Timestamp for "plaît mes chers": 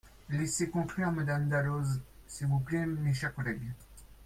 2.59-3.35